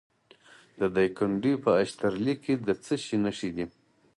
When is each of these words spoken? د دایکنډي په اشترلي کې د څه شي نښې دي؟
د 0.79 0.81
دایکنډي 0.95 1.53
په 1.63 1.71
اشترلي 1.83 2.35
کې 2.43 2.53
د 2.67 2.69
څه 2.83 2.93
شي 3.03 3.17
نښې 3.23 3.49
دي؟ 3.55 3.65